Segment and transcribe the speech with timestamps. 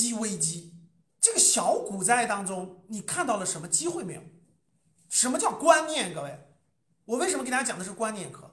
[0.00, 0.72] 机危机。
[1.20, 4.22] 这个小股灾当中，你看到了什么机会没有？
[5.10, 6.14] 什么叫观念？
[6.14, 6.38] 各位，
[7.04, 8.50] 我为什么给大家讲的是观念课？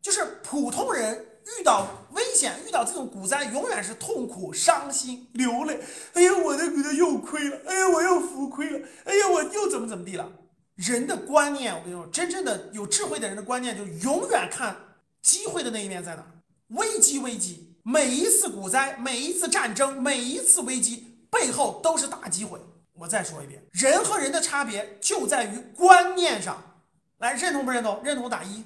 [0.00, 5.80] 就是普通人遇到危险、遇到这种股灾，永远是痛苦、伤心、流泪。
[6.14, 10.32] 哎呀，我的股子又亏了，哎呀，我又浮亏了，哎呀，我又怎么怎么地了？
[10.76, 14.76] 人的观念，我跟你说，真正的有智慧的人的观念，就永远看
[15.20, 16.24] 机会的那一面在哪。
[16.68, 22.58] 危机，危机，每一次股灾，每一次战争，每一次危机背后都是大机会。
[22.94, 26.80] 我再说一遍，人和人的差别就在于观念上。
[27.18, 28.00] 来，认同不认同？
[28.02, 28.64] 认同打一。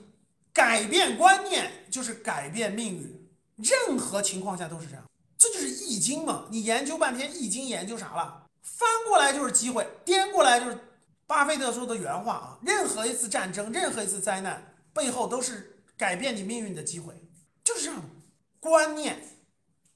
[0.55, 3.29] 改变观念就是改变命运，
[3.59, 5.05] 任何情况下都是这样。
[5.37, 6.47] 这就是易经嘛？
[6.51, 8.47] 你研究半天易经，研究啥了？
[8.63, 10.79] 翻过来就是机会，颠过来就是
[11.27, 12.59] 巴菲特说的原话啊！
[12.63, 17.15] 任何一次战争，任何一次灾难背后都是改变你命运的机会，
[17.63, 18.03] 就是这样。
[18.61, 19.21] 观念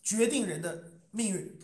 [0.02, 1.60] 决定人的命运，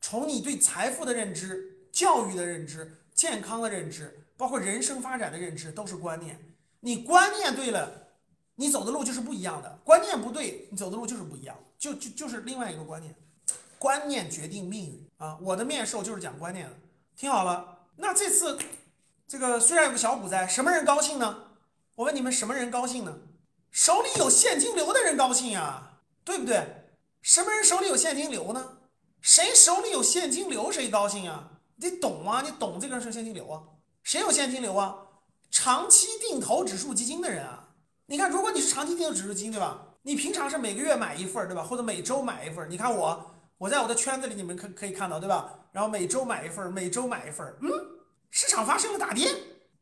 [0.00, 6.38] 从你对财富的认知、教育的认知、健康的认知，包括人生发展的认知，都是观念。
[6.80, 8.00] 你观念对了。
[8.56, 13.12] 你走的路就是不一样的，观念不对，你走的路就是不一样，就就就是另外一个观念，
[13.80, 15.36] 观念决定命运啊！
[15.42, 16.76] 我的面授就是讲观念的，
[17.16, 17.80] 听好了。
[17.96, 18.56] 那这次
[19.26, 21.48] 这个虽然有个小股灾，什么人高兴呢？
[21.96, 23.18] 我问你们，什么人高兴呢？
[23.72, 25.93] 手里有现金流的人高兴呀，
[26.24, 26.66] 对不对？
[27.22, 28.78] 什么人手里有现金流呢？
[29.20, 31.50] 谁手里有现金流谁高兴啊？
[31.76, 32.42] 你懂啊？
[32.42, 33.62] 你懂这个是现金流啊？
[34.02, 34.96] 谁有现金流啊？
[35.50, 37.68] 长期定投指数基金的人啊。
[38.06, 39.94] 你看，如果你是长期定投指数基金，对吧？
[40.02, 41.62] 你平常是每个月买一份，对吧？
[41.62, 42.68] 或者每周买一份。
[42.70, 45.58] 你看我，我在我的圈子里，你们可可以看到，对吧？
[45.72, 47.46] 然后每周买一份，每周买一份。
[47.62, 47.70] 嗯，
[48.30, 49.34] 市场发生了大跌，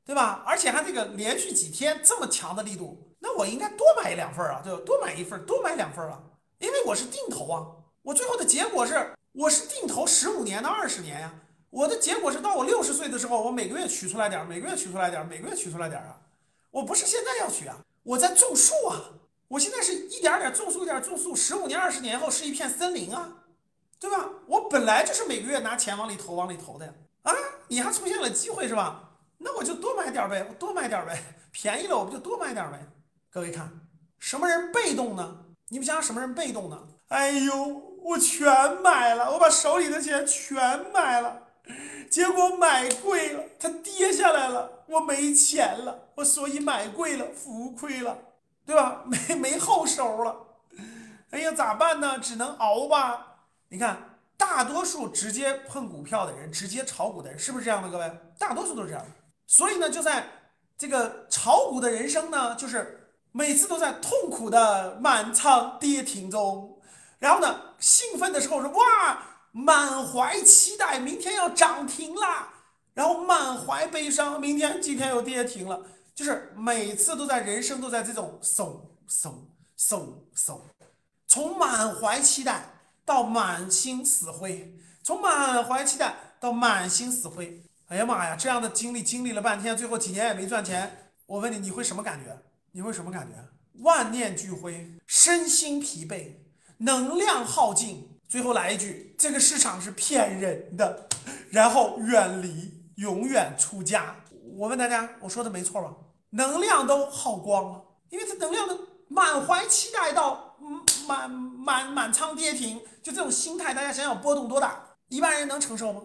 [0.07, 0.45] 对吧？
[0.47, 4.81] 而且还这个连续几天这么强的力度，那我应该多买两份啊，对吧？
[4.87, 6.23] 多买一份，多买两份啊，
[6.87, 7.67] 我是定投啊。
[8.03, 11.33] 我最后的结果是，我是定投十五年到二十年呀。
[11.71, 16.21] 我的结果是，到我六十岁的时候，我每个月取出来点，每个月取出来点，每个月取出来点啊。
[16.71, 17.79] 我不是现在要取啊。
[18.03, 19.01] 我在种树啊！
[19.49, 23.45] 我现在是一点点种树，一点种树，十五年、二十年后是一片森林啊，
[24.01, 24.29] 对吧？
[24.47, 26.93] 我本来就是每个月拿钱往里投、往里投的呀！
[27.23, 27.33] 啊，
[27.69, 29.11] 你还出现了机会是吧？
[29.39, 31.23] 那我就多买点呗，我多买点呗，
[31.53, 32.87] 便宜了我不就多买点呗？
[33.31, 33.71] 各位看，
[34.19, 35.45] 什么人被动呢？
[35.73, 36.79] 你们想想什么人被动呢？
[37.09, 41.45] 哎呦，我全买了，我把手里的钱全买了。
[42.11, 48.19] 结果买贵了，它跌下来了，我没钱了，我所以买贵了，浮亏了，
[48.67, 49.03] 对吧？
[49.09, 50.37] 没没后手了，
[51.31, 52.19] 哎呀，咋办呢？
[52.19, 53.47] 只能熬吧。
[53.71, 57.89] 你看，大多数直接碰股票的人，直接炒股的人，是不是这样的？
[57.89, 59.03] 各位，大多数都是这样。
[59.47, 60.27] 所以呢，就在
[60.77, 63.02] 这个炒股的人生呢，就是
[63.33, 66.79] 每次都在痛苦的满仓跌停中，
[67.19, 69.29] 然后呢，兴奋的时候说哇。
[69.55, 72.55] 满怀期待，明天要涨停啦，
[72.95, 75.79] 然后满怀悲伤，明天今天又跌停了，
[76.15, 79.31] 就是每次都在人生都在这种嗖嗖
[79.79, 80.59] 嗖嗖，
[81.27, 82.65] 从满怀期待
[83.05, 92.35] 到满心死灰，从满怀期待到满心死灰，哎呀妈呀，这样的经历经历了半天，最后几年也没赚钱，我问你，你会什么感觉？
[92.75, 93.37] 你会什么感觉？
[93.83, 96.37] 万念俱灰，身心疲惫，
[96.79, 98.09] 能量耗尽。
[98.27, 101.07] 最后来一句，这个市场是骗人的，
[101.51, 104.17] 然后远离，永远出家。
[104.57, 105.95] 我问大家，我说的没错吧？
[106.31, 108.79] 能量都耗光了，因为这能量都
[109.09, 110.57] 满怀期待到
[111.07, 116.01] 满满满仓跌停，就这种心态，大家想想波动多大，一般人能承受吗？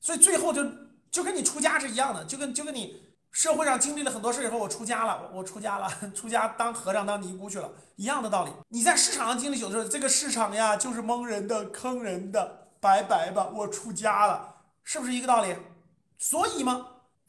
[0.00, 0.62] 所以最后就
[1.10, 3.09] 就跟你出家是一样的，就跟就跟你。
[3.30, 8.50] 社会上经历了很多事以后，我出家了，我出家了， 出家当和尚当尼姑去了，一样的道理。
[8.68, 15.54] 你在市场上经历久的时候，这个市场呀就是蒙人的、坑人的，拜拜吧，我出家了，是不是一个道理？
[16.18, 16.86] 所以嘛，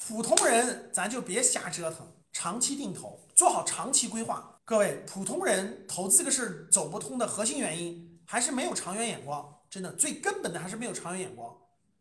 [0.08, 4.60] 普通人咱就别瞎折腾，长期定投，做好长期规划。
[4.66, 11.56] 各位，普通人投资这个事走不通的核心原因还是没有长远眼光，真的最根本的还是没有长远眼光，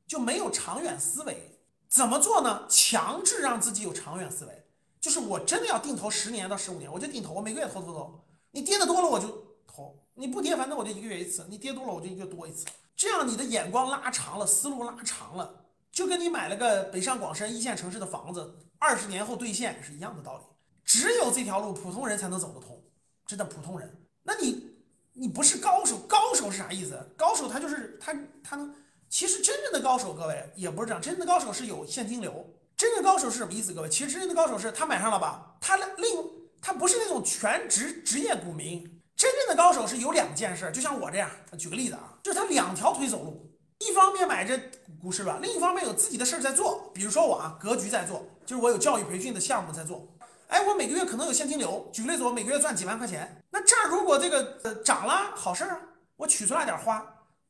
[0.06, 1.49] 就没有长远思维。
[1.90, 2.66] 怎么做呢？
[2.68, 4.64] 强制让自己有长远思维，
[5.00, 8.24] 就是我真的要定投十年到十五年，我就定投，我每个月投投投。
[8.52, 9.26] 你跌的多了我就
[9.66, 12.64] 投，你不跌反正我就一个月一次，你跌多了我就一个月多一次。
[12.94, 20.44] 这样你的眼光拉长了，思路拉长了，就跟你买了个北上广深一线城市的房子，二十年后兑现是一样的道理。
[20.84, 22.80] 只有这条路普通人才能走得通，
[23.26, 24.06] 真的普通人。
[24.22, 24.76] 那你
[25.12, 27.12] 你不是高手，高手是啥意思？
[27.16, 28.72] 高手他就是他他能。
[29.10, 31.02] 其实真正的高手，各位也不是这样。
[31.02, 32.48] 真正的高手是有现金流。
[32.76, 33.74] 真正高手是什么意思？
[33.74, 35.56] 各位，其实真正的高手是他买上了吧？
[35.60, 36.24] 他另
[36.62, 38.82] 他不是那种全职职业股民。
[39.16, 41.28] 真正的高手是有两件事，就像我这样。
[41.58, 43.52] 举个例子啊，就是他两条腿走路。
[43.80, 44.58] 一方面买着
[45.02, 50.06] 股市吧，另一方面有自己的事儿在做，比如说我啊，格局在做，就是我有教育培训的项目在做。
[50.46, 51.90] 哎，我每个月可能有现金流。
[51.92, 55.80] 举个例子，我每个月赚几万块钱，那这儿如果这个呃涨了，好事儿啊，
[56.16, 57.00] 我取出来点花；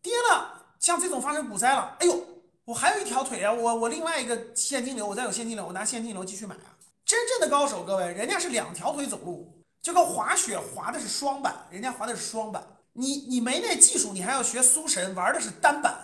[0.02, 2.26] 跌了，像这种发生股灾了，哎呦，
[2.64, 6.74] 我还有一条腿啊，我我另外一个现金流，我再有现金流，我拿现金流继续买啊。
[7.04, 12.64] 真正的高手，各位，人家是两条腿走路，就跟滑雪滑的是双板，人家滑的是双板。
[12.94, 15.94] 你你没那技术，你还要学苏神玩的是单板，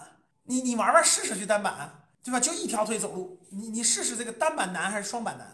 [0.45, 1.91] 你你玩玩试试去单板，
[2.23, 2.39] 对吧？
[2.39, 5.47] 就一条腿走路，你你试试这个单板难还是双板难？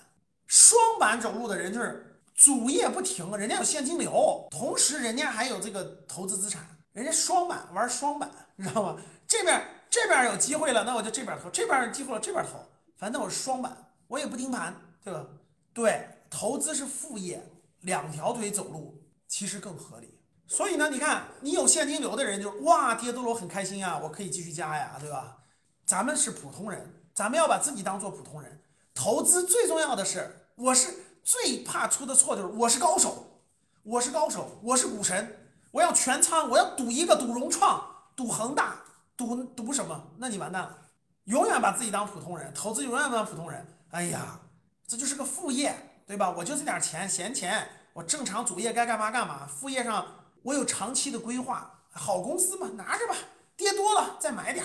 [0.46, 8.96] 双板走路的人就是主业不停，人家有现金流，同时人家还有这个投资资产，人家双板玩双板，你知道吗？
[9.26, 12.58] 这边这边有机会了，那我就这边投；这边有机会了，这边投。
[12.96, 13.76] 反正我是双板，
[14.08, 15.26] 我也不盯盘，对吧？
[15.72, 17.42] 对，投资是副业，
[17.80, 20.18] 两条腿走路其实更合理。
[20.46, 25.38] 所以呢，你看你有现金流的人就哇跌多了我很开心呀，我可以继续加呀，对吧？
[25.86, 28.62] 咱们是普通人，咱们要把自己当做普通人。
[28.94, 30.38] 投资最重要的是。
[30.54, 30.94] 我是
[31.24, 33.40] 最怕出的错就是我是高手，
[33.82, 35.41] 我是高手，我是股神，
[35.72, 37.84] 我要全仓，我要赌一个赌融创，
[38.14, 38.76] 赌恒大，
[39.16, 40.00] 赌赌什么？
[40.18, 40.78] 那你完蛋了，
[41.24, 43.66] 永远把自己当普通人，投资永远当普通人。
[43.90, 44.38] 哎呀，
[44.86, 45.74] 这就是个副业，
[46.06, 46.30] 对吧？
[46.30, 50.06] 我就这点钱，闲钱，我正常主业该干嘛干嘛，副业上
[50.42, 53.14] 我有长期的规划，好公司嘛，拿着吧，
[53.56, 54.64] 跌多了再买点，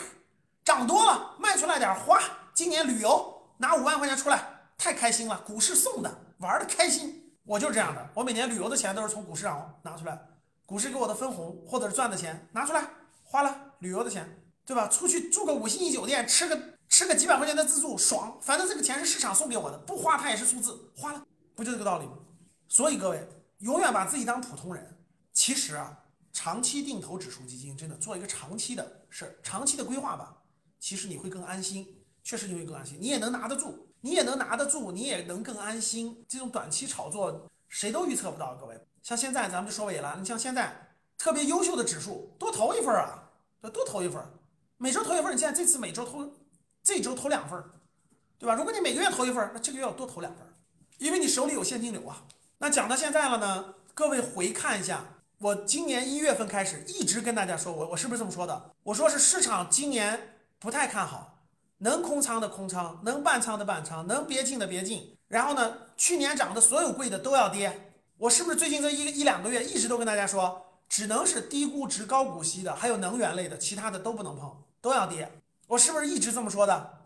[0.65, 2.19] 涨多了卖出来点花。
[2.53, 4.43] 今年旅游拿五万块钱出来。
[4.77, 7.33] 太开心了，股市送的，玩的开心。
[7.43, 10.19] 我就是这样的，我每年旅游的钱都是从股市上拿出来，
[10.67, 12.85] 股市给我的分红或者是赚的钱拿出来
[13.23, 14.85] 花了，旅游的钱，对吧？
[14.89, 18.37] 出去住个五星级酒店，吃个吃个几百块钱的自助，爽。
[18.41, 21.25] 反正这个钱是市场送给我的，不花它也是数字，花了，
[21.55, 22.17] 不就这个道理吗？
[22.67, 23.25] 所以各位，
[23.59, 24.97] 永远把自己当普通人。
[25.31, 25.97] 其实啊，
[26.33, 30.35] 长期定投指数基金，真的做一个长期的事儿，长期的规划吧，
[30.81, 31.87] 其实你会更安心，
[32.25, 33.87] 确实你会更安心，你也能拿得住。
[34.01, 36.25] 你也能拿得住，你也能更安心。
[36.27, 38.77] 这种短期炒作谁都预测不到，各位。
[39.07, 40.69] 像现在咱们就说尾了，你像现在
[41.17, 43.23] 特别优秀的指数，多投一份啊，
[43.71, 44.21] 多投一份，
[44.75, 45.33] 每周投一份。
[45.33, 46.29] 你现在这次每周投，
[46.83, 47.57] 这周投两份，
[48.37, 48.53] 对吧？
[48.53, 50.45] 如果你每个月投一份，那这个月要多投两份，
[50.97, 52.21] 因为你手里有现金流啊。
[52.57, 55.05] 那讲到现在了呢，各位回看一下，
[55.37, 58.71] 我今年一月份开始一直跟大家说，我我是不是这么说的？
[58.83, 61.45] 我说是市场今年不太看好。
[61.77, 65.15] 能空仓的空仓，能半仓的半仓，能别进的别进。
[65.29, 67.85] 然后呢，去年涨的所有贵的都要跌。
[68.17, 75.31] 我是不是最近这一一两个月一直都跟大家说，只能是低估值、高股息的，还有能源类的，其他的都不能碰，都要跌。
[75.67, 76.93] 我是不是一直这么说的？